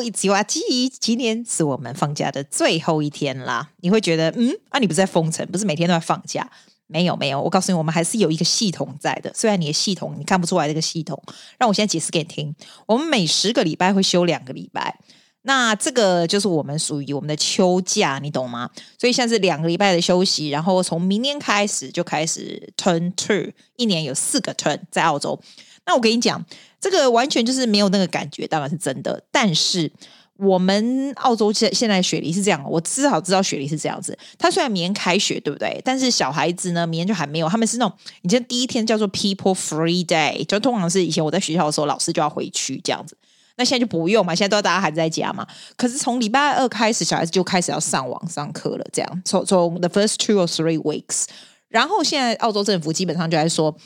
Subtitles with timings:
[0.00, 0.92] Hello，Hello，Hello，It's Yuaji。
[0.98, 3.70] 今天是我们放假的最后一天啦。
[3.80, 6.50] 你会觉得，嗯，啊，你不是在封城，不是每天都在放假？
[6.86, 7.40] 没有，没有。
[7.40, 9.30] 我告诉你，我们还是有一个系统在的。
[9.34, 11.22] 虽然你的系统你看不出来这个系统，
[11.58, 12.54] 让我现在解释给你听。
[12.86, 14.98] 我们每十个礼拜会休两个礼拜，
[15.42, 18.70] 那这个就是我们属于我们的秋假，你懂吗？
[18.98, 25.38] 所以现在是两个礼拜的休息，然后从明年开始就开始 turn two，一年有四个 turn 在澳洲。
[25.86, 26.44] 那我跟你讲，
[26.80, 29.22] 这个完全就是没有那个感觉，当然是真的。
[29.30, 29.92] 但是
[30.38, 34.18] 我们澳洲现现在雪梨是这样，我至少知道雪梨是这样子。
[34.38, 35.78] 他虽然明天开学，对不对？
[35.84, 37.48] 但是小孩子呢，明天就还没有。
[37.50, 43.14] 他们是那种，你知道第一天叫做 People Free Day，就通常是以前我在学校的时候，老师就要回去这样子。
[43.56, 45.46] 那现在就不用嘛，现在都大家还在家嘛。
[45.76, 51.26] 可是从礼拜二开始，小孩子就开始要上网上课了，这样从从 the first two or three weeks。
[51.68, 53.76] 然后现在澳洲政府基本上就在说。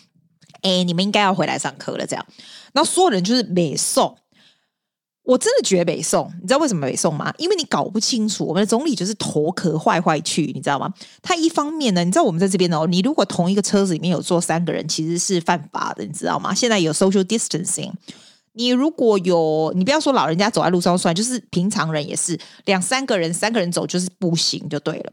[0.65, 2.27] 哎，你们应该要回来上课了，这样，
[2.73, 4.17] 然后所有人就是北宋，
[5.23, 7.33] 我真的觉得北宋，你知道为什么北宋吗？
[7.39, 10.92] 因为你搞不清楚，我们的总理就是头壳坏坏去，你知道吗？
[11.23, 16.55] 他一方面呢，你知道我们在这边哦，你如果同一个车子里面有坐三个人，其实是犯法的，你知道吗？
[16.55, 17.92] 现在有 social distancing，
[18.53, 25.12] 你如果有，你不要说老人家走在路上算，就是平常人也是两三个人，三个人走就是不行，就对了。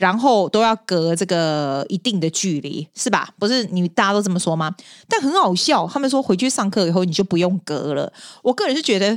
[0.00, 3.28] 然后都要隔这个一定的距离，是吧？
[3.38, 4.74] 不是你大家都这么说吗？
[5.06, 8.10] 但很好笑，他们说回去上课以后你就不用隔了。
[8.42, 9.10] 我个人是觉得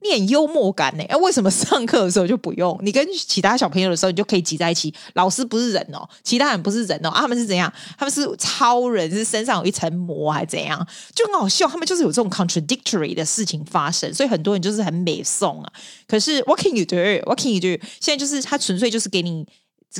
[0.00, 1.04] 你很幽默感呢。
[1.06, 2.78] 哎，为什么上课的时候就不用？
[2.80, 4.94] 你跟其他小朋友的时候你就可以挤在一起。
[5.12, 7.70] 老师不是人哦，其他人不是人哦，啊，他们是怎样？
[7.98, 10.84] 他们是超人，是身上有一层膜还是怎样？
[11.14, 11.68] 就很好笑。
[11.68, 15.70] 他们就是有这种 contradictory 的事情发生，所以很多人就是很美送啊。
[16.08, 17.84] 可是 what can you do？What can you do？
[18.00, 19.46] 现在就是他纯粹就是给你。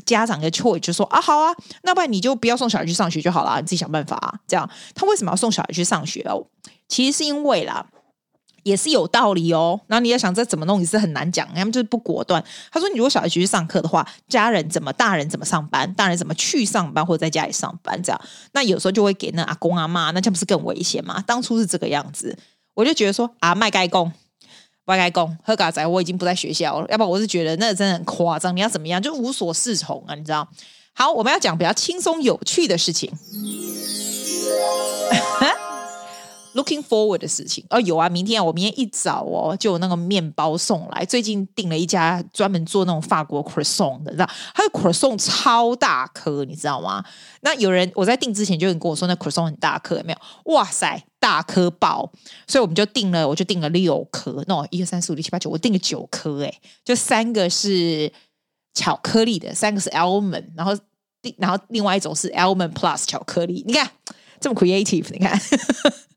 [0.01, 4.35] 家长的 choice 就说啊，好啊，那不然你就不要送小孩去上学就好了，你自己想办法啊。
[4.49, 6.47] 这样，他为什么要送小孩去上学哦？
[6.89, 7.87] 其实是因为啦，
[8.63, 9.81] 也是有道理哦。
[9.87, 12.43] 然后你要想这怎么弄也是很难讲，他们就是不果断。
[12.71, 18.21] 他说，你如果小孩去上课的话，家人怎么，大人怎么上班，大人怎么去上班或者在家里上班这样，
[18.53, 21.23] 那有时候就会给那阿公阿妈，那这不是更危险吗？
[21.27, 22.39] 当初是这个样子，
[22.75, 24.13] 我就觉得说啊，麦该公。
[24.87, 26.87] 外该讲，喝嘎仔，我已经不在学校了。
[26.91, 28.55] 要不然我是觉得那真的很夸张。
[28.55, 30.47] 你要怎么样，就无所适从啊，你知道？
[30.95, 33.11] 好，我们要讲比较轻松有趣的事情。
[36.55, 41.05] Looking forward 的事情哦，有啊，明天我明天一早哦，就有那个面包送来。
[41.05, 44.29] 最近订了一家专门做那种法国 croissant 的，你知道？
[44.55, 47.03] 它的 croissant 超大颗，你知道吗？
[47.41, 50.53] 那有人我在订之前就有人跟我说，那 croissant 很大颗，有没有？
[50.53, 52.13] 哇塞，大颗爆！
[52.47, 58.13] 所以我们就订了，我就订了六颗，那一二三四五六七八九，我订了九颗，哎，就三个是
[58.75, 60.77] 巧克力的，三个是 almond，然后
[61.39, 63.91] 然后另外一种是 almond plus 巧克力，你看
[64.39, 65.41] 这么 creative，你看。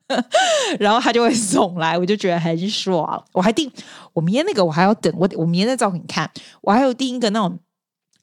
[0.80, 3.26] 然后他就会送来，我就觉得很爽。
[3.32, 3.72] 我还订
[4.14, 6.30] 我明天那个，我还要等我我明天再照给你看。
[6.62, 7.58] 我还有订一个那种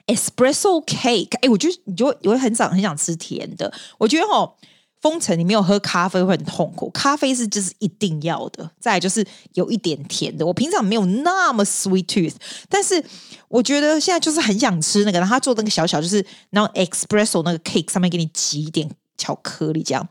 [0.07, 1.37] espresso cake。
[1.41, 3.73] 哎，我觉得你就我会很想很想吃甜的。
[3.99, 4.55] 我觉得哦，
[5.01, 8.71] 封城你没有喝咖啡会很痛苦，咖啡是就是一定要的。
[8.79, 10.47] 再就是有一点甜的。
[10.47, 12.37] 我平常没有那么 sweet tooth，
[12.69, 13.05] 但是
[13.49, 15.19] 我觉得现在就是很想吃那个。
[15.19, 18.89] 然后他做那个小小就是然后 espresso 那个 cake 上面给你挤一点
[19.19, 20.09] 巧克力，这样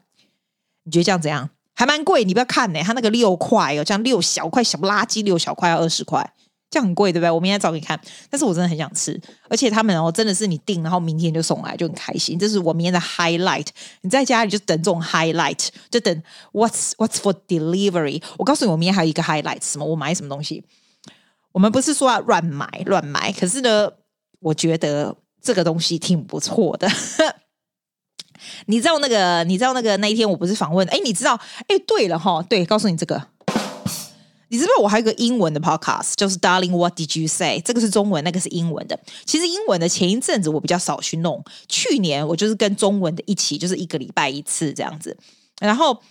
[0.84, 1.50] 你觉得这样怎样？
[1.82, 6.22] 还蛮贵，你不要看呢、欸，它那个六块哦，这样六小块小垃圾，六小块要二十块，
[6.70, 7.32] 这样很贵，对不对？
[7.32, 8.00] 我明天找给你看，
[8.30, 9.20] 但是我真的很想吃，
[9.50, 12.38] 而且他们哦，真的是你订，然后明天就送来，就很开心。
[12.38, 13.66] 这是我明天的 highlight。
[14.02, 18.22] 你在家里就等这种 highlight，就等 what's what's for delivery。
[18.38, 19.84] 我告诉你，我明天还有一个 highlight，什么？
[19.84, 20.64] 我买什么东西？
[21.52, 23.90] 我们不是说要乱买乱买，可是呢，
[24.40, 26.88] 我觉得这个东西挺不错的。
[28.66, 29.44] 你知道那个？
[29.46, 29.96] 你知道那个？
[29.98, 30.88] 那一天我不是访问？
[30.88, 31.40] 哎，你知道？
[31.68, 33.22] 哎，对了哈，对，告诉你这个，
[34.50, 37.62] 你知不知道我还有个英文的 podcast，就是 Darling What Did You Say？
[37.62, 39.00] 这个是中文，那个是英文的。
[39.26, 45.18] 其实英文的前一阵子我比较少去弄，去年我就是跟中文的一起，就是一个礼拜一次这样子，
[45.60, 46.02] 然后。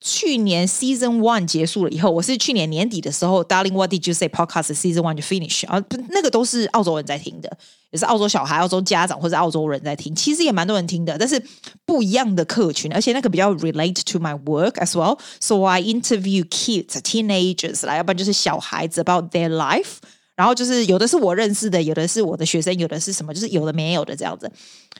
[0.00, 7.54] 去年 Season One 结束了以后，我是去年年底的时候，Darling What Did You Say Podcast Season One 就 finish 啊，那个都是澳洲人在听的，
[7.90, 11.42] 也是澳洲小孩、澳洲家长或者澳洲人在听，其实也蛮多人听的，但是
[11.84, 15.18] 不一样的客群，而且那个比较 relate to my work as well。
[15.38, 19.96] So I interview kids, teenagers，来，要不然就是小孩子 about their life，
[20.40, 24.50] 然后就是有的是我认识的，有的是我的学生，有的是什么，就是有的没有的这样子。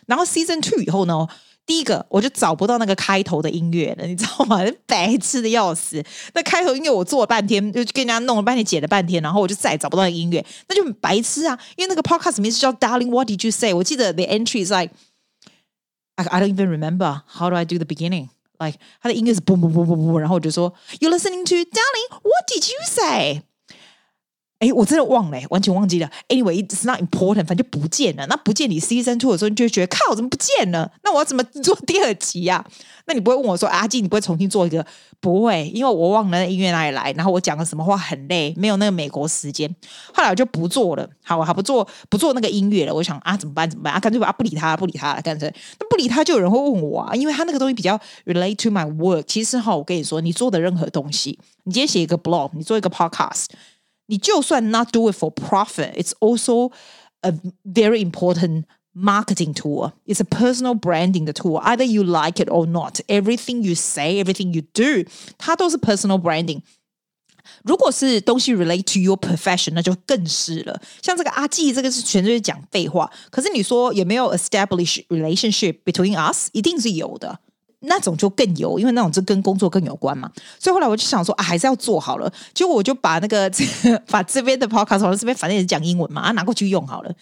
[0.04, 1.26] 然后 Season Two 以后呢？
[1.66, 4.58] 第一个，我就找不到那个开头的音乐了，你知道吗？
[4.86, 6.04] 白痴的要死。
[6.34, 11.58] 那开头音乐我做了半天，就跟人家弄了半天，解了半天，然后我就再也找不到音乐，那就很白痴啊！
[11.76, 13.72] 因为那个 podcast 名字叫 Darling What Did You Say？
[13.72, 14.92] 我记得 the entry is like
[16.16, 18.28] I don't even remember how do I do the beginning
[18.58, 23.42] like 它的音乐是 boom boom boom boom boom，，然后我就说 You listening to Darling What Did You Say？
[24.60, 26.10] 哎，我真的忘了，完全忘记了。
[26.28, 28.26] Anyway，it's not important，反正就不见了。
[28.26, 30.92] 那不见你 season two 的时候，你就会觉得靠，怎么不见了？
[31.02, 32.66] 那我要怎么做第二集呀、啊？
[33.06, 34.84] 那你不会问我说，阿静，你不会重新做一个？
[35.18, 39.74] 不会，因为我忘了那音乐哪里来，然后我讲了什么话很累，没有那个美国时间。
[40.12, 42.94] 后来我就不做了，好，我还不做，不做那个音乐了。
[42.94, 43.68] 我想啊，怎么办？
[43.68, 43.94] 怎么办？
[43.94, 45.50] 啊，干脆把啊不理他，不理他了，干脆。
[45.78, 49.22] 那不理他，就有人会问我啊，因为他那个东西比较 relate to my work。
[49.22, 53.46] 其实哈，我跟你说，你做的任何东西，你今天写一个 blog，你做一个 podcast。
[54.09, 56.71] 你就算 not do it for profit, it's also
[57.21, 57.33] a
[57.63, 59.93] very important marketing tool.
[60.05, 61.59] It's a personal branding 的 tool.
[61.63, 66.61] Either you like it or not, everything you say, everything you do，它都是 personal branding。
[67.63, 70.81] 如果是东西 relate to your profession，那就更是了。
[71.01, 73.11] 像这个阿纪，这个是全就是讲废话。
[73.29, 76.49] 可是你说有没有 establish relationship between us？
[76.53, 77.39] 一定是有的。
[77.80, 80.30] 那种就更油，因为那种就跟工作更有关嘛。
[80.58, 82.32] 所以后来我就想说啊，还是要做好了。
[82.54, 83.50] 结果我就把那个
[84.08, 87.12] 把这边的 podcast 这边反正也是讲英文嘛，啊拿过去用好了。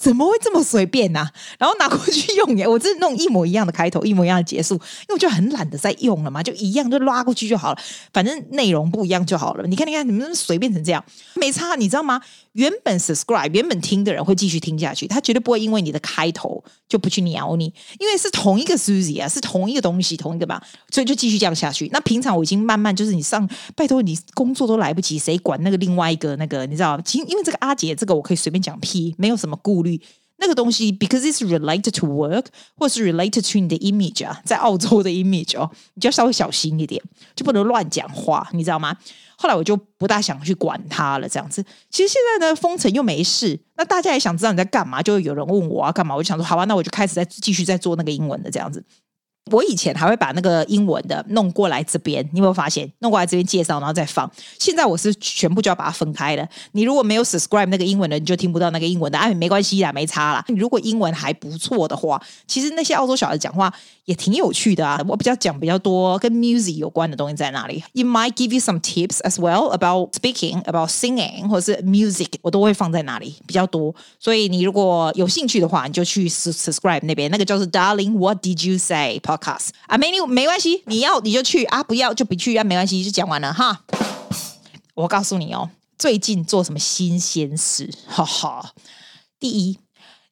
[0.00, 1.30] 怎么会这么随便呢、啊？
[1.58, 7.78] 然后拿过去用耶，我真的弄一模一样的开头，一模一样的结束，因为我就很懒得再用了嘛，就一样就拉过去就好了，
[8.10, 9.66] 反正内容不一样就好了。
[9.66, 11.04] 你看，你看，你们随便成这样，
[11.34, 12.22] 没差，你知道吗？
[12.52, 21.88] 原本 subscribe 原本听的人会继续听下去，他绝对不会因为你的开头就不去鸟你，因为是同一个 Suzy 啊，是同一个东西，同一个吧，所以就继续这样下去。
[21.92, 26.64] 那平常我已经慢慢就是你上，拜托你工作都来不及，谁管那个另外一个那个？
[26.64, 27.02] 你知道吗？
[27.04, 29.89] 其实因为这个阿姐，这个我可以随便讲屁，没有什么顾虑。
[30.36, 32.46] 那个东西，because it's related to work，
[32.76, 37.02] 或是 related to 你的 image 啊，在澳洲的 image 哦，你就要稍微小心一点，
[37.36, 38.96] 就不能乱讲话，你知道吗？
[39.36, 41.62] 后来我就不大想去管他了，这样子。
[41.90, 48.82] 其实现在呢，封城又没事，那大家也想知道你在干嘛，就会有人问我啊干嘛，我就想说，好吧，那我就开始再继续再做那个英文的这样子。
[49.50, 52.90] 我以前还会把那个英文的弄过来这边，你有没有发现？
[53.00, 54.30] 弄过来这边介绍，然后再放。
[54.58, 56.46] 现在我是全部就要把它分开了。
[56.72, 59.18] 你如果没有 subscribe 那个英文的，你就听不到那个英文的。
[59.18, 60.44] 哎，没关系啦，没差啦。
[60.48, 63.72] 你如果英文还不错的话，其实那些澳洲小孩讲话
[64.04, 65.02] 也挺有趣的啊。
[65.08, 73.94] 我比较讲比较多跟 music 有关的东西在哪里？It might give you some tips as well about speaking, about singing，或是 music，我都会放在哪里比较多。
[74.18, 79.18] 所以你如果有兴趣的话，你就去 subscribe 那边，那个叫做 Darling What Did You Say？
[79.86, 83.84] 啊，没你没关系，你要你就去啊，不要就不去啊，没关系，就讲完了哈。
[84.94, 87.90] 我告诉你哦，最近做什么新鲜事？
[88.06, 88.72] 哈哈。
[89.38, 89.78] 第一，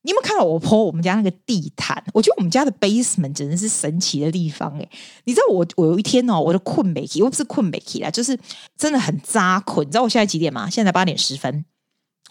[0.02, 2.04] 你有没有看到我 po 我们家那个地毯？
[2.12, 4.86] 我觉得我们家的 basement 真的是神奇的地方哎。
[5.24, 8.38] 你知道我我有一天哦，我的困没起，我不是困没起啦，就是
[8.76, 9.86] 真的很扎困。
[9.86, 10.68] 你知道我现在几点吗？
[10.68, 11.64] 现在八点十分，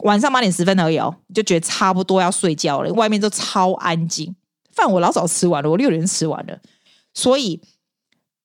[0.04, 2.94] 晚上八点十分而已哦，就觉得差不多要睡觉了。
[2.94, 4.36] 外面都超安静。
[4.78, 6.58] 饭我老早吃完了，我六点吃完了，
[7.14, 7.60] 所以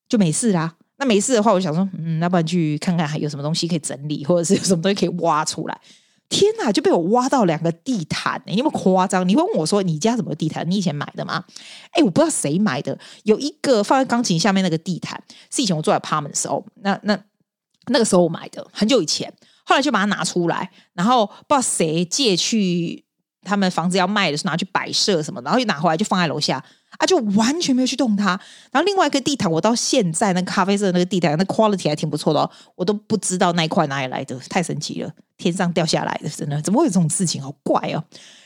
[0.09, 0.75] 就没事啦。
[0.97, 5.81] 那没事的话，我想说，嗯，要不然去看看还有什么东西可以整理，或者是有什么东西可以挖出来。
[6.29, 9.29] 天哪，就被我挖到两个地毯，欸，你有没有夸张？
[9.29, 10.69] 你会问我说，你家怎么地毯？
[10.71, 11.45] 你以前买的吗？
[11.91, 17.19] 哎，我不知道谁买的，有一个放在钢琴下面那个地毯，是以前我住在帕门的时候，那那
[17.89, 19.31] 那个时候我买的，很久以前。
[19.65, 23.05] 后来就把它拿出来，然后不知道谁借去。
[23.43, 26.63] 他们房子要卖的时候拿去摆设什么，然后又拿回来就放在楼下
[26.99, 28.39] 啊，就完全没有去动它。
[28.71, 37.43] 然后另外一个地毯，我到现在那个咖啡色的那个地毯，那 quality 还挺不错的，我都不知道那一块哪里来的，太神奇了，天上掉下来的，真的，怎么会有这种事情？
[37.43, 38.05] 好怪哦。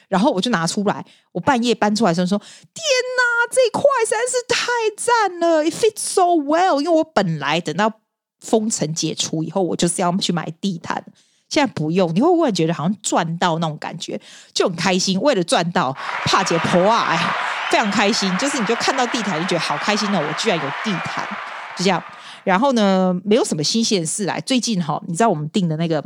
[0.08, 2.38] 然后我就拿出来，我半夜搬出来的时候说
[2.72, 2.84] ：“天
[3.18, 7.92] 哪，这一块实在是太赞了，it fits so well。”因为我本来等到
[8.38, 11.04] 封城解除以后，我就是要去买地毯。
[11.48, 14.20] 现在不用，你会不会觉得好像赚到那种感觉，
[14.52, 15.20] 就很开心。
[15.20, 17.16] 为了赚到，怕姐婆啊，哎，
[17.70, 18.30] 非常开心。
[18.36, 21.24] 就是你就看到地毯就觉得好开心哦，我居然有地毯，
[21.76, 22.02] 就这样。
[22.42, 24.40] 然后呢，没有什么新鲜事来。
[24.40, 26.02] 最近哈，你知道我们订的那个，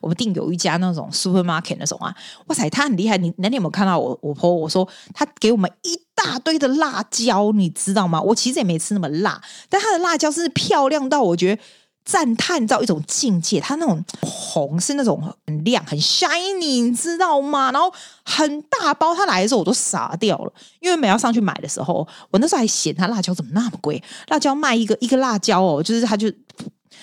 [0.00, 2.12] 我们订有一家那种 supermarket 那种啊，
[2.46, 3.16] 哇塞，他很厉害。
[3.16, 8.20] 你那天有没有看到我我婆我说他给我们一大堆的辣椒，你知道吗？
[8.20, 11.62] 我其实也没吃那么辣，但他的辣椒是漂亮到我觉得。
[12.04, 17.72] 赞叹到一种境界，它那种红是那种很亮、很 shiny，你知道吗？
[17.72, 17.90] 然后
[18.24, 26.30] 很大包，它来的时候我都傻掉了，因为每要上去买的时候，我那时候还嫌它辣椒怎么那么贵，辣椒卖一个一个辣椒哦，就是它就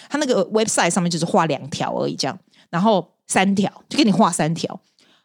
[0.08, 2.38] 它那个 website 上面就是画两条而已，这样，
[2.70, 4.80] 然后三条就给你画三条，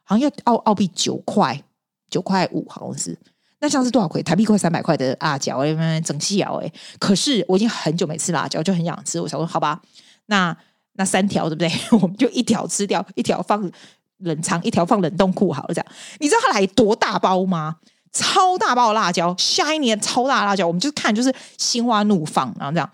[0.04, 1.62] 好像要澳澳币九块
[2.08, 3.18] 九块五，好像是。
[3.60, 4.22] 那像是多少块？
[4.22, 6.72] 台币快三百块的辣椒，哎，整细咬哎。
[6.98, 9.20] 可是我已经很久没吃辣椒，就很想吃。
[9.20, 9.80] 我想说，好吧，
[10.26, 10.56] 那
[10.94, 11.70] 那三条对不对？
[12.00, 13.70] 我们就一条吃掉，一条放
[14.18, 15.86] 冷藏，一条放冷冻库，好了，这样。
[16.20, 17.76] 你知道它来多大包吗？
[18.12, 22.90] 超大包的辣椒，下一年超大辣椒，我们就看就是心花怒放，然后这样。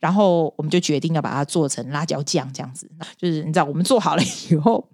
[0.00, 4.86] 然后我们就决定要把它做成辣椒酱，这样子，就是你知道，我们做好了以后，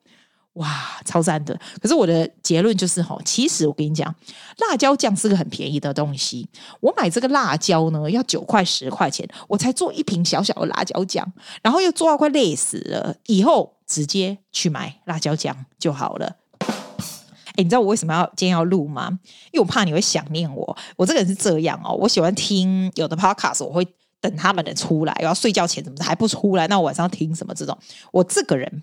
[0.54, 1.58] 哇，超赞的。
[1.80, 4.12] 可是我的结论就是，哈，其实我跟你讲，
[4.58, 6.48] 辣椒酱是个很便宜的东西。
[6.80, 13.14] 我买这个辣椒呢，要九块十块钱，我才做一瓶小小的辣椒酱，然后又做到快累死了。
[13.26, 16.36] 以后直接去买辣椒酱就好了。
[16.58, 19.20] 哎，你知道我为什么要今天要录吗？
[19.52, 20.76] 因为我怕你会想念我。
[20.96, 23.86] 我这个人是这样哦，我喜欢听有的 podcast，我会。
[24.22, 26.68] 等他们的出来，然后睡觉前怎么还不出来？
[26.68, 27.54] 那我晚上听什么？
[27.54, 27.74] 这种
[28.12, 28.82] 我这个人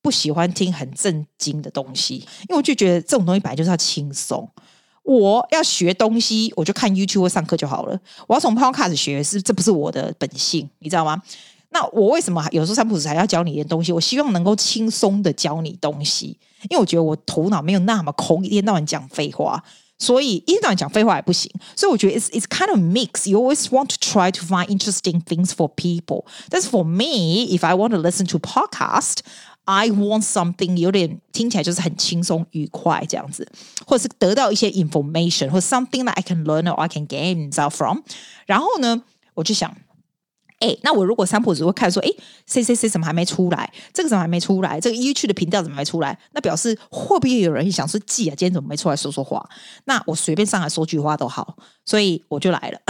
[0.00, 4.48] 不喜欢听很正经的东西，因为我就觉得这种东西本来就是要轻松。
[5.02, 7.98] 我要学东西，我就看 YouTube 上课就好了。
[8.26, 11.22] 我要从 Podcast 学，是这不是我的本性，你知道吗？
[11.70, 13.90] 那我为什么有时候三普子还要教你一点东西？
[13.90, 16.38] 我希望能够轻松的教你东西，
[16.68, 19.64] 因为我觉得我头脑没有那么空，一天到晚讲废话。
[20.00, 23.28] 所以一天到晚讲废话也不行，所以我觉得 it's it's kind of mix.
[23.28, 26.24] You always want to try to find interesting things for people.
[26.50, 27.48] That's for me.
[27.50, 29.16] If I want to listen to podcast,
[29.70, 33.46] I want something 有点听起来就是很轻松愉快这样子，
[33.86, 37.98] 或者是得到一些 information 或 something that I can learn or I can gain from。
[38.46, 39.02] 然后呢，
[39.34, 39.76] 我就想。
[40.60, 42.08] 哎，那我如果三不五时会看说，哎，
[42.44, 43.72] 谁谁谁怎么还没出来？
[43.94, 44.80] 这个怎么还没出来？
[44.80, 46.18] 这个 YouTube 的频道怎么没出来？
[46.32, 49.48] 那表示会不会有人想说，记啊，今天怎么没出来说说话？
[49.84, 52.80] 那我随便上来说句话都好，所以我就来了，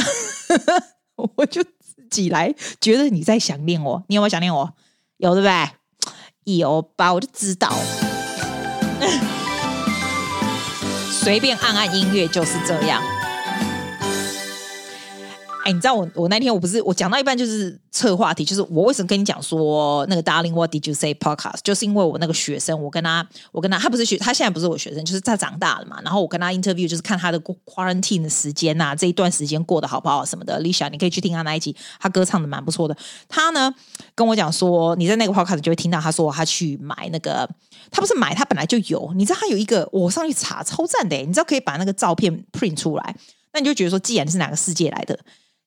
[1.37, 4.73] 我就自己来，觉得你在想念我，你有没有想念我？
[5.19, 5.78] 有对不对？
[6.57, 7.71] 有吧，我就知道，
[11.13, 13.03] 随便按按音乐就是这样。
[15.73, 26.01] 你知道我我那天我不是我讲到一半就是策话题，就是我为什么跟你讲说那个 Darling What Did You Say Podcast，就是因为我那个学生，我跟他我跟他他不是学，他现在不是我学生，就是他长大了嘛。
[26.03, 30.61] 然后我跟他 interview，就是看他的 quarantine 的时间呐、啊，这一段时间过得好不好什么的。
[30.63, 32.97] Lisa，你可以去听他那一集，他歌唱的蛮不错的。
[33.29, 33.75] 他呢
[34.15, 37.49] 跟我讲说，你在那个 podcast 就会听到他说他去买那个，
[37.91, 39.13] 他不是买，他本来就有。
[39.15, 43.15] 你知道他有一个，我上去查超赞的，你知道可以把那个照片 print 出来，
[43.53, 45.19] 那你就觉得说，既然是哪个世界来的。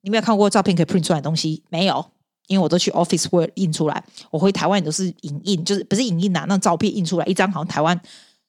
[0.01, 1.63] 你没有看过照片可以 print 出来的东西？
[1.69, 2.05] 没有，
[2.47, 4.03] 因为我都去 office word 印出来。
[4.29, 7.99] 我回台湾都是影印，就是不是影印啊，那照片印出来一张，好像台湾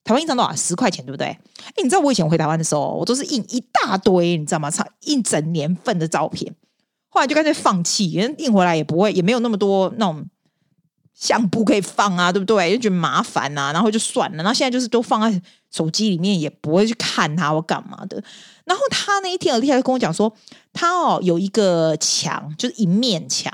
[0.04, 0.54] 台湾一张多少？
[0.56, 1.26] 十块钱，对不对？
[1.26, 1.38] 哎，
[1.82, 4.70] 你知道我以前回台湾的时候，我都是印一大堆，你知道吗？
[4.70, 6.54] 差印整年份的照片，
[7.08, 10.24] 后来就干脆放弃，因为印回来也不会，也没有那么多那种
[11.14, 12.72] 相簿可以放啊，对不对？
[12.72, 14.38] 就觉得麻烦啊，然后就算了。
[14.38, 18.22] 然后现在就是都放在手机里面，也不会去看它或干嘛的。
[18.64, 20.34] 然后他那一天，厉害就跟我讲说，
[20.72, 23.52] 他哦有一个墙，就是一面墙，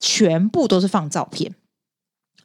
[0.00, 1.54] 全部都是放照片。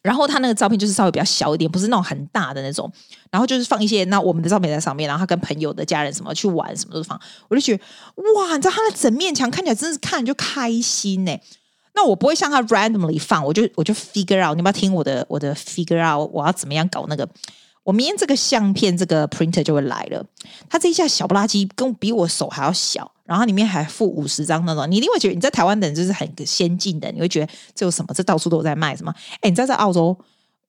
[0.04, 2.90] 然后他那个照片就是稍微比较小一点，不是那种很大的那种。
[3.30, 7.20] 然后就是放一些那我们的照片在上面，然后他跟朋友的家人什么去玩，什么都放。
[7.50, 7.84] 我就觉得
[8.36, 11.38] 哇，你知道他的整面墙看起来真是看就开心呢。
[11.98, 17.28] 那我不会像他 randomly 放，我就我就 figure out，你要不要听我的我的 figure out，我要怎么样搞那个。
[17.82, 20.24] 我明天这个相片这个 printer 就会来了，
[20.70, 28.14] 它这一下小不拉几，跟比我手还要小，然后里面还附五十张那种，你一定会觉得你在台湾的人就是很先进的，你会觉得这有什么？
[28.14, 29.12] 这到处都在卖什么？
[29.42, 30.16] 哎，你知道在澳洲，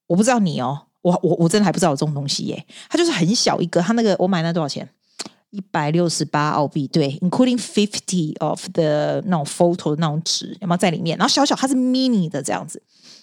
[0.07, 4.89] 我不知道你哦，我我我真的还不知道有这种东西耶，它就是很小一个，它那个我买那多少钱？
[5.51, 11.17] 一百六十八澳币，对，including fifty of the 那种 photo 那种纸，有没有在里面？
[11.17, 12.81] 然后小小它是 mini 的这样子，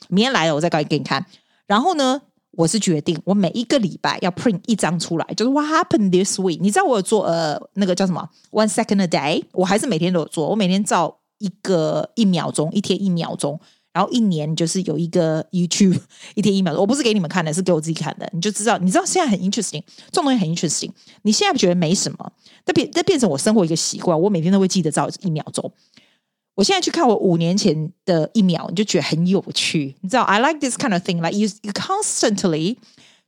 [0.08, 1.24] 明天来了我再搞给你看，
[1.66, 2.22] 然后呢？
[2.52, 6.58] 我是决定，我每一个礼拜要 print 一张出来，就是 What happened this week？
[6.58, 9.44] 你知道我有做呃那个叫什么 One second a day？
[9.52, 13.60] 我还是每天都有做，我每天照一个一秒钟，一天一秒钟，
[13.96, 15.98] 然后一年就是有一个 YouTube
[16.34, 16.82] 一天一秒钟。
[16.82, 20.90] 我不是给你们看的，是给我自己看的，你就知道，你知道现在很 interesting，这种东西很 interesting。
[21.22, 25.72] 你现在觉得没什么，但变但变成我生活一个习惯，我每天都会记得照一秒钟。
[26.56, 29.94] 我现在去看我五年前的一秒，你就觉得很有趣。
[30.02, 31.22] 你知道，I like this kind of thing.
[31.22, 32.76] Like you, you constantly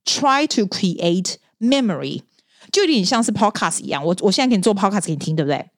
[0.04, 2.20] try to create memory，
[2.70, 4.04] 就有点像是 podcast 一样。
[4.04, 5.70] 我我现在给你做 podcast 给你听，对不对？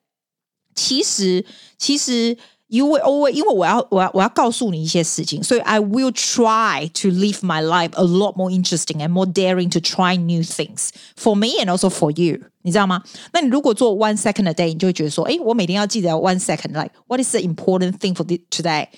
[0.75, 1.45] 其实，
[1.77, 2.37] 其实。
[2.70, 9.24] You will always，因为我要我要我要告诉你一些事情，所以 I will try to live my life a lot more interesting and more
[9.24, 13.04] daring to try new things for me and also for you，你知道吗？
[13.32, 18.88] 那你如果做 one second a day，你就会觉得说，诶，我每天要记得 one second，like what is the important thing for today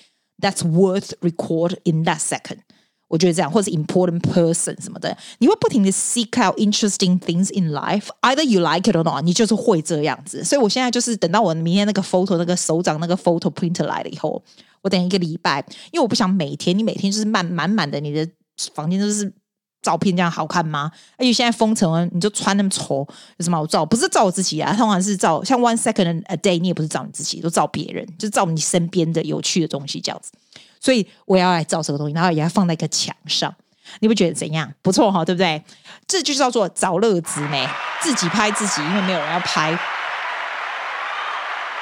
[0.40, 2.60] that's worth record in that second。
[3.13, 10.43] 我觉得这样，或者 important person 什么的，你会不停的 seek out interesting things in life，either you like it or not，你就是会这样子。
[10.43, 14.43] 所以我现在就是等到我明天那个 photo 那个手掌那个 photo printer 来了以后，
[14.81, 18.27] 我等一个礼拜，因为我不想每天你每天就是满满满的，你的
[18.73, 19.31] 房间都是
[19.83, 20.89] 照片这样好看吗？
[21.17, 23.05] 而且现在封城了，你就穿那么丑，
[23.37, 23.85] 有什么好照？
[23.85, 30.31] 不是照我自己啊，通常是照像 one second a day，你也不是照你自己，都照别人，就照你身边的有趣的东西这样子。
[30.79, 33.53] 所以我要来照这个东西，然后也要放在一个墙上，
[33.99, 34.73] 你不觉得怎样？
[34.81, 35.63] 不错哈，对不对？
[36.07, 37.67] 这就叫做找乐子没？
[38.01, 39.77] 自己拍自己，因为没有人要拍。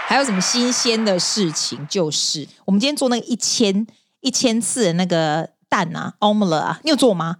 [0.07, 1.87] 还有什么新鲜的事情？
[1.87, 3.87] 就是我们今天做那个一千
[4.19, 7.37] 一千次的那个蛋啊，omelette 啊，你有做吗？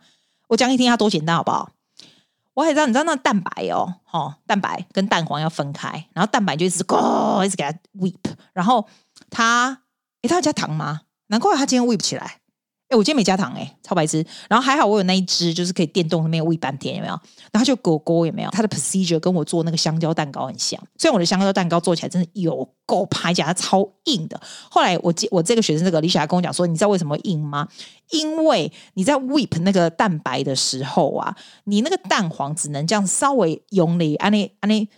[0.51, 1.71] 我讲给你听，它多简单，好不好？
[2.53, 8.85] 我还知道，你知道那蛋白哦，哦，蛋白跟蛋黄要分开，然后蛋白就一直咕，一直给它 whip，然后
[9.29, 9.83] 它，
[10.23, 11.03] 诶，它要加糖吗？
[11.27, 12.40] 难怪它今天 whip 不起来。
[12.91, 14.23] 哎，我今天没加糖哎，超白痴。
[14.49, 17.17] 然后还好我有那一支，就是可以电动那边喂半天，有没有？
[17.53, 18.49] 然后就狗狗有没有？
[18.51, 20.77] 它的 procedure 跟我做那个香蕉蛋糕很像。
[20.97, 24.37] 虽然我的香蕉蛋糕做起来真的有够拍夹，它超硬的。
[24.69, 27.65] 后来我我这个学生这个李小孩跟我讲说，你知道为什么硬吗？
[28.09, 31.33] 因为你在 whip 那个蛋白的时候啊，
[31.63, 34.89] 你那个蛋黄只能这样稍微用力按呢按呢。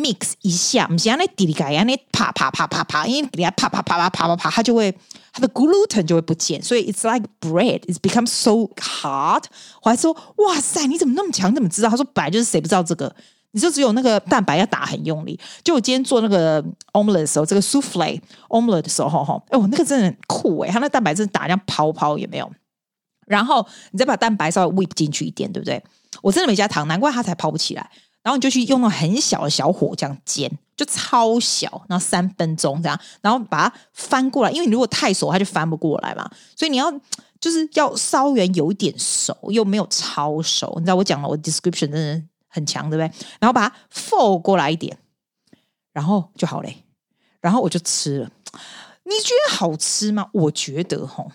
[0.00, 4.94] Mix 一下，不是按那滴滴盖，按那啪啪啪啪啪，因为给它啪啪啪啪啪啪啪，它就会
[5.32, 9.44] 它的 gluten 就会不见，所以 it's like bread, it becomes so hard。
[9.82, 11.54] 我还说，哇塞，你怎么那么强？
[11.54, 11.90] 怎么知道？
[11.90, 13.14] 他说，本来就是谁不知道这个？
[13.52, 15.38] 你就只有那个蛋白要打很用力。
[15.64, 22.48] 就我今天做那个 omelette 的时候，这个 souffle omelette 的时候，哈，哎，我那个真的很酷哎，它那蛋白真的打这样泡泡有没有？
[23.26, 25.82] 然后你再把蛋白稍微 whip 进去一点，对不对？
[26.22, 27.90] 我真的没加糖，难怪它才泡不起来。
[28.22, 36.30] 然后你就去用那很小的小火这样煎，就超小，然后三分钟这样，然后把它翻过来，因为你如果太熟，它就翻不过来嘛。
[36.54, 36.92] 所以你要
[37.40, 40.72] 就是要稍微有点熟，又没有超熟。
[40.76, 43.26] 你知道我讲了，我 description 真的很强，对不对？
[43.40, 44.98] 然后把它 fold 过来一点，
[45.92, 46.84] 然后就好嘞。
[47.40, 48.30] 然后我就吃了，
[49.04, 50.28] 你觉得好吃吗？
[50.32, 51.32] 我觉得吼。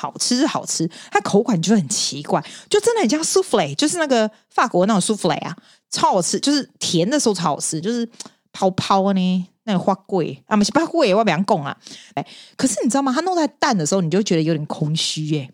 [0.00, 2.40] 好吃是好吃，它口感就很奇怪，
[2.70, 5.56] 就真的很像 souffle，就是那个法国那种 souffle 啊，
[5.90, 8.08] 超好吃，就是甜的时候超好吃，就是
[8.52, 11.76] 泡泡呢，那个花贵啊，不是花贵，我不想讲啊，
[12.14, 12.24] 哎，
[12.56, 13.12] 可是你知道吗？
[13.12, 15.50] 它弄在蛋的时候，你就觉得有点空虚耶，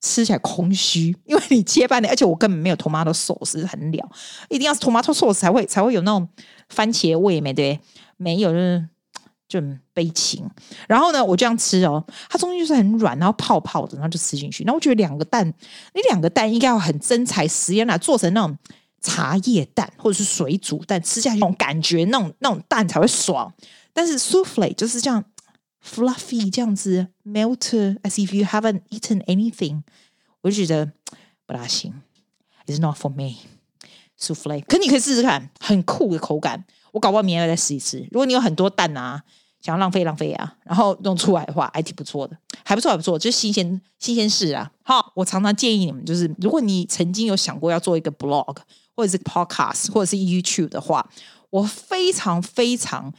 [0.00, 4.08] 吃起来空虚，因为你切半的，而且我根本没有 tomato sauce，很了，
[4.48, 6.28] 一定要 tomato sauce 才会才会有那种
[6.68, 7.80] 番茄味没对，
[8.16, 8.88] 没有就是。
[9.48, 10.48] 就很悲情，
[10.86, 14.62] 然后呢，我这样吃哦，它中间就是很软，然后泡泡的，然后就吃进去。
[14.64, 15.46] 然后我觉得两个蛋，
[15.94, 18.56] 你两个蛋应该要很真材实料来做成那种
[19.00, 23.50] 茶叶蛋或者是水煮蛋，吃下去那种感觉，那种那种蛋才会爽。
[23.94, 25.24] 但是 souffle 就是这样
[25.82, 29.82] fluffy 这样子 melt as if you haven't eaten anything，
[30.42, 30.92] 我就觉得
[31.46, 31.94] 不大行
[32.66, 33.38] ，It's not for me
[34.20, 34.62] souffle。
[34.68, 36.66] 可你可以试试看，很酷的口感。
[36.92, 37.98] 我搞不好明天再试一次。
[38.10, 39.22] 如果你有很多蛋啊，
[39.60, 44.70] 想要浪费浪费啊，然后弄出来的话，还挺不错的，还不错，还不错，就是新鲜新鲜事啊。
[44.82, 48.56] 好，我常常建议你们，就是如果你曾经有想过要做一个 blog
[48.94, 51.08] 或者是 podcast 或者是 YouTube 的话，
[51.50, 53.12] 我非常非常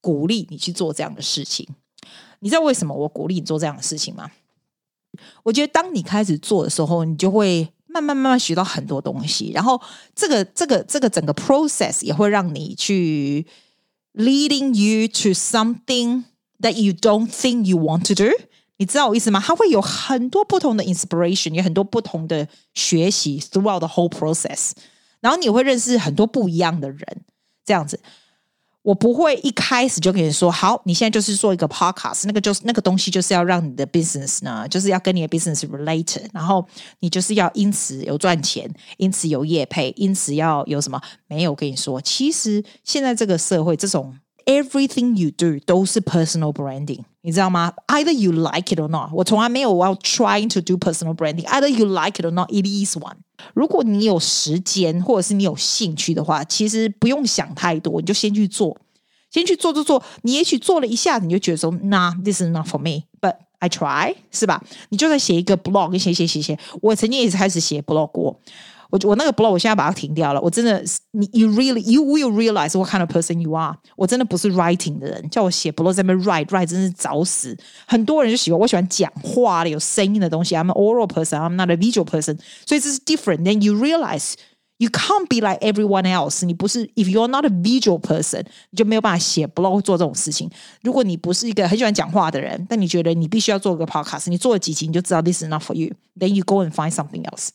[0.00, 1.66] 鼓励你去做这样的事情。
[2.40, 4.30] 你知道为什么我鼓励你做这样的事情吗？
[5.42, 7.72] 我觉得当你开始做的时候，你就会。
[7.92, 9.80] 慢慢慢慢学到很多东西，然后
[10.14, 13.44] 这个这个这个整个 process 也会让你去
[14.13, 16.23] leading you to something
[16.61, 18.31] that you don't think you want to do。
[18.77, 19.39] 你知道我意思吗？
[19.39, 24.71] 它会有很多不同的 inspiration，有很多不同的学习 throughout the whole process。
[25.21, 27.25] 然后你会认识很多不一样的人，
[27.65, 27.99] 这样子。
[28.90, 36.66] 我不会一开始就跟你说，好，你现在就是做一个 podcast，那个就是那个东西就是要让你的 business 呢，就是要跟你的 business related，然后
[36.98, 41.00] 你就是要因此有赚钱，因此有业配，因此要有什么？
[41.28, 44.12] 没有，跟你说，其实现在这个社会，这种
[44.49, 47.73] everything you do 都是 personal branding，你知道吗？
[47.87, 52.65] Either you like it or not，我从来没有我要 trying to do personal branding，either you like it or not，it
[52.65, 53.15] is one。
[53.53, 58.77] 如果你有时间，或者是你有兴趣的话，其实不用想太多，你就先去做，
[59.31, 60.01] 先去做做做。
[60.21, 64.63] 你也许做了一下子，你就觉得说，Nah, this is not for me, but I try，是吧？
[64.89, 66.57] 你就在写一个 blog，写写写写。
[66.81, 68.39] 我曾经也是开始写 blog 过。
[68.90, 70.40] 我我那个 blog 我现在把它停掉了。
[70.40, 73.76] 我真的，你 you really you will realize what kind of person you are。
[73.96, 77.56] 我真的不是 writing 的人，叫我写 blog 在那边 write write 真是找死。
[77.86, 80.54] 很多人就喜欢我喜欢讲话的有声音的东西。
[80.54, 82.38] I'm an oral person, I'm not a visual person。
[82.66, 83.42] 所以这是 different。
[83.42, 84.34] Then you realize
[84.78, 86.44] you can't be like everyone else。
[86.44, 90.50] 你不是 if you're not a visual person，你就没有办法写 blog 做这种事情。
[90.82, 95.92] 如果你不是一个很喜欢讲话的人，但你觉得你必须要做个 podcast，你做了几集你就知道 this is not for you。
[96.18, 97.50] Then you go and find something else。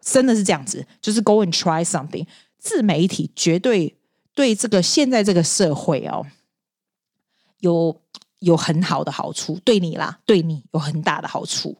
[0.00, 2.26] 真的是这样子，就是 go and try something。
[2.58, 3.96] 自媒体绝对
[4.34, 6.26] 对这个现在这个社会哦，
[7.60, 8.00] 有
[8.40, 11.76] 有很好的好处，对你啦，对你有很大的好处。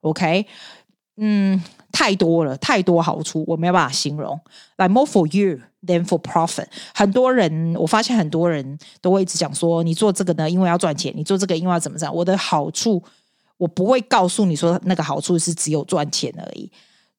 [0.00, 0.46] OK，
[1.16, 4.38] 嗯，太多了，太多好处，我没有办法形容。
[4.76, 6.66] Like more for you than for profit。
[6.94, 12.12] 很多人，我发现很多人都会一直讲说，你做这个呢，因为要赚钱；你做这个，因为要怎么样？
[12.14, 13.02] 我的好处，
[13.56, 16.70] 我不会告诉你说那个好处是只有赚钱而已。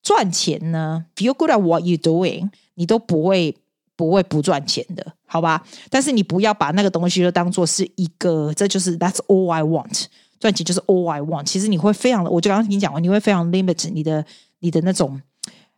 [0.03, 3.55] 赚钱呢，feel good at what you doing，你都不会
[3.95, 5.65] 不会不赚钱的，好吧？
[5.89, 10.05] 但是你不要把那个东西就当做是一个，这就是 That's all I want。
[10.39, 11.45] 赚钱就是 all I want。
[11.45, 14.25] 其实你会非常的，我就刚刚跟你讲过，你会非常 limit 你的
[14.59, 15.21] 你的那种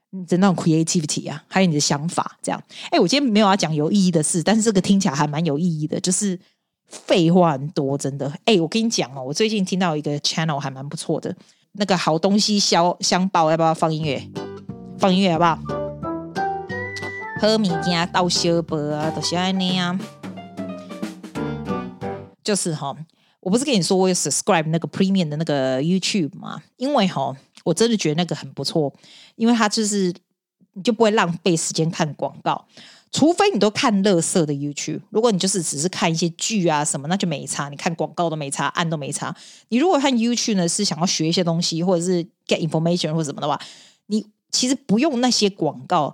[0.10, 2.40] 你的那种 creativity 啊，还有你的想法。
[2.42, 2.60] 这样，
[2.90, 6.40] 哎，我今天没有要讲有意义的事，但是这个听起来还蛮有意义的，就是
[6.88, 8.34] 废话很多，真的。
[8.46, 11.36] 哎，我跟你讲哦，我最近听到一个 channel 还蛮不错的，
[11.78, 14.30] 那个好东西消香包，要不要放音乐？
[14.98, 15.60] 放音乐好不好？
[17.40, 20.00] 喝米加倒小杯啊，都喜欢那样，
[22.44, 22.96] 就是哈。
[23.42, 26.64] 我不是跟你说我有 subscribe 那个 premium 的那个 YouTube 吗？
[26.78, 28.92] 因为哈，我真的觉得那个很不错，
[29.36, 30.12] 因为它就是
[30.74, 32.66] 你就不会浪费时间看广告，
[33.16, 35.00] 除非你都看垃圾的 YouTube。
[35.10, 39.34] 如果你就是只是看一些剧啊什么，那就没差，你看广告都没差，按都没差。
[39.70, 43.58] 你如果看 YouTube 呢，是想要学一些东西，或者是 get information 或者什么的话，
[44.08, 46.14] 你其实不用那些广告。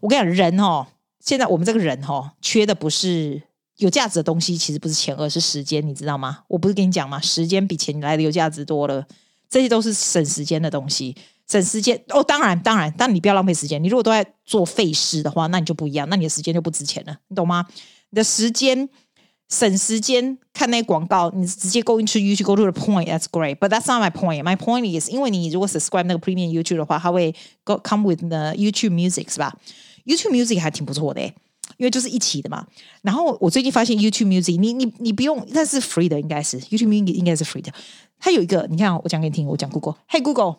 [0.00, 0.88] 我跟你讲，人哦，
[1.20, 3.42] 现在我们这个人哦，缺的不是。
[3.76, 6.40] 有价值的东西其实不是钱，而是时间，你知道吗？
[6.48, 7.20] 我不是跟你讲吗？
[7.20, 9.06] 时间比钱来的有价值多了，
[9.48, 11.14] 这些都是省时间的东西，
[11.48, 12.22] 省时间哦。
[12.22, 13.82] 当然，当然，但你不要浪费时间。
[13.82, 17.66] 你如果都在做废事的话，那你就不一样，那你的时间就不值钱了，你懂吗？
[18.10, 18.88] 你的时间
[19.48, 24.42] 省时间看那广告，你直接 go into YouTube go to the point that's great, but that's not my point.
[24.42, 27.34] My point is，因为你如果 subscribe 那个 premium YouTube 的话，它会
[27.64, 29.56] go come with the YouTube Music 是吧
[30.04, 31.34] ？YouTube Music 还挺不错的诶。
[31.76, 32.66] 因为就是一起的嘛，
[33.02, 37.70] 然后我最近发现 YouTube Music，你你你不用，但是 free 的应该是 YouTube Music 应该是 free 的。
[38.18, 40.56] 它有一个，你看我讲给你听，我讲 Google，Hey Google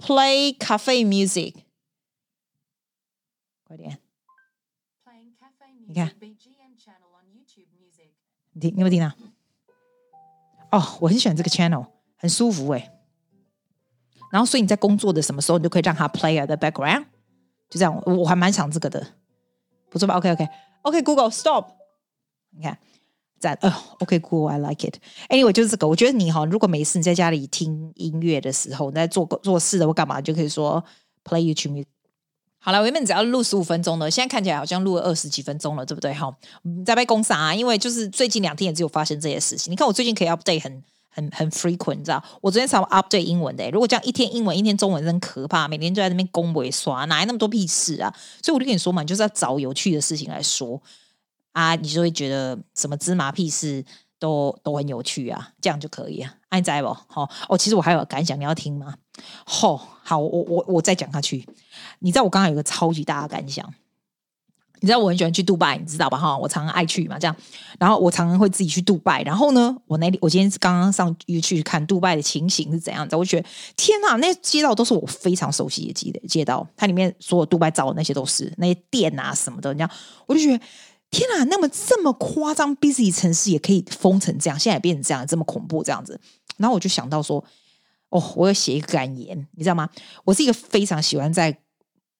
[0.00, 1.54] Google，Play Cafe Music，
[3.64, 3.98] 快点，
[5.86, 6.14] 你看，
[8.52, 9.12] 你听，你有没有听到？
[10.72, 11.86] 哦，我很喜欢这个 channel，
[12.16, 12.90] 很舒服诶。
[14.32, 17.06] 然后所以你在工作的什么时候，你就可以让它 play at the background，
[17.68, 19.14] 就这样，我我还蛮想这个的。
[19.90, 21.72] 不错吧？OK，OK，OK，Google，Stop。
[22.50, 22.78] 你看，
[23.40, 24.96] 在呃，OK，cool，I like it。
[25.30, 25.88] Anyway，就是这个。
[25.88, 30.84] 我觉得你哈，如果没事你在家里听音乐的时候，你在做做事的或干嘛，就可以说
[31.24, 31.84] Play YouTube。
[32.58, 36.12] 好了，我原本只要录十五分钟的，现在看起来好像录了二十几分钟了，对不对？
[36.12, 36.32] 哈，
[36.84, 39.72] 在被攻杀啊，因为就是最近两天也只有发生这些事情。
[39.72, 40.82] 你看我最近可以 update 很。
[41.12, 42.22] 很很 frequent，你知道？
[42.40, 48.14] 我昨天才 update 英文的，如果这样一天英文一天中文真可怕，每天就在那边恭维刷，哪来那么多屁事啊？
[48.40, 50.80] 所以我就跟你说嘛，你就是要找有趣的事情来说
[51.52, 53.84] 啊，你就会觉得什么芝麻屁事
[54.18, 56.34] 都都很有趣啊，这样就可以啊。
[56.48, 56.88] 爱在不？
[57.06, 58.94] 好哦，其实我还有感想，你要听吗？
[59.44, 61.46] 吼、哦，好，我我我再讲下去。
[62.00, 63.72] 你知道我刚刚有个超级大的感想。
[64.82, 66.16] 你知道我很喜欢去杜拜，你知道吧？
[66.16, 67.36] 哈，我常常爱去嘛，这样。
[67.78, 69.22] 然后我常常会自己去杜拜。
[69.24, 73.14] 然后呢，我那里我今天是刚刚上去去看杜拜的情形是怎样子。
[73.14, 79.92] 我觉得天哪，那街道都是我非常熟悉的街街道，它里面所有杜拜造的那些都是那些店啊什么的，你知道，
[80.24, 80.64] 我就觉得
[81.10, 86.20] 天哪，那么这么夸张，busy 城市也可以封成这样，现在变成这样，这么恐怖这样子。
[86.56, 87.44] 然后我就想到说，
[88.10, 89.88] 哦，我要写一个感言，你知道吗？
[90.24, 91.58] 我是一个非常喜欢在。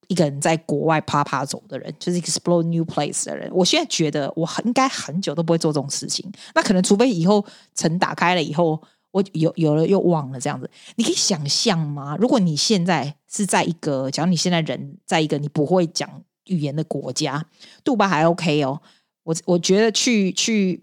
[0.09, 3.48] 一个人在国外趴趴走的人，就是 explore new place 的人。
[3.55, 6.29] 我现在觉得我很应该很久都不会做这种事情。
[6.53, 10.68] 那可能除非以后城打开了以后，我有有了又忘了这样子。
[10.96, 12.16] 你可以想象吗？
[12.18, 16.11] 如果你现在是在一个，假如你现在人在一个你不会讲
[16.50, 17.44] 语言的国家，
[17.82, 18.80] 杜巴还 OK 哦。
[19.24, 20.82] 我我觉得去去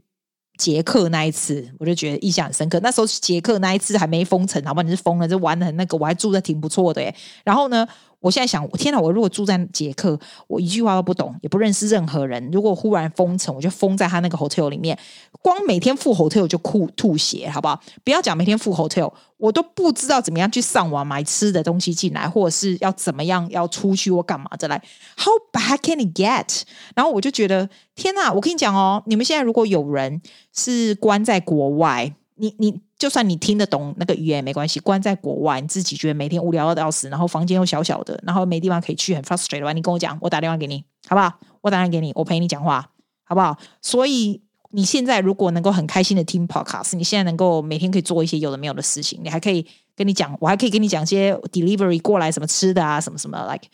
[0.57, 2.79] 捷克那一次，我就觉得印象很深刻。
[2.81, 4.81] 那时候捷克那一次还没封城，好吧？
[4.81, 7.13] 你是封了，就玩的很那个，我还住的挺不错的耶。
[7.43, 7.87] 然后呢？
[8.19, 8.99] 我现在想，天哪！
[8.99, 12.49] 我如果住在捷克，我一句话都不懂，也不认识任何人。
[12.51, 14.97] 如果忽然封城，我就封在他那个 hotel 里面，
[15.41, 17.79] 光每天付 hotel 就吐吐血，好不好？
[18.03, 24.81] 不要讲每天付 hotel，我都不知道怎么样去上网买吃的东西进来，或者是要怎么样要出去我干嘛再来
[25.17, 26.63] ？How bad can it get？
[26.95, 28.33] 然后我就觉得，天哪！
[28.33, 32.81] 我跟你讲哦，你们现在如果有人是关在国外，你你。
[32.97, 41.39] 就算你听得懂那个语言没关系，关在国外，你自己觉得每天无聊的要死，然后房间又小小的，然后没地方可以去，很 frustrated 的话，你跟我讲，我打电话给你，好不好？
[41.61, 42.89] 我打电话给你，我陪你讲话，
[43.23, 43.57] 好不好？
[43.81, 53.67] 所以你现在如果能够很开心的听 podcast，你现在能够每天可以做一些有的没有的事情，你还可以跟你讲，我还可以跟你讲些 delivery 过来什么吃的啊，什么什么，like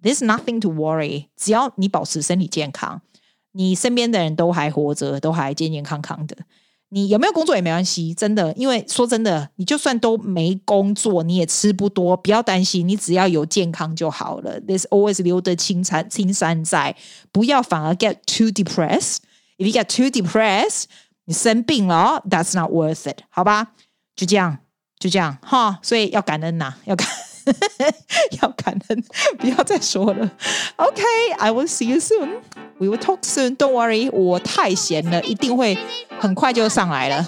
[0.00, 3.02] there's nothing to worry，只要你保持身体健康，
[3.52, 6.36] 你身边的人都还活着，都还健健康康的。
[6.92, 14.60] 你有没有工作也没关系，真的，因为说真的，你就算都没工作，你也吃不多，不要担心，你只要有健康就好了。
[14.60, 16.96] There's always 留得青山青山在，
[17.30, 19.18] 不要反而 get too depressed。
[19.56, 20.84] If you get too depressed，
[21.26, 23.68] 你生病了，That's not worth it，好吧？
[24.16, 24.58] 就这样，
[24.98, 25.78] 就这样哈。
[25.82, 27.06] 所以要感恩呐，要感
[28.42, 29.04] 要感恩，
[29.38, 30.30] 不要再说了。
[30.76, 32.40] OK，I will see you soon.
[32.78, 33.56] We will talk soon.
[33.56, 35.78] Don't worry，我太闲了，一定会。
[36.20, 37.26] 很快就上来了，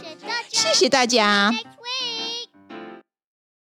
[0.50, 1.50] 谢谢大家。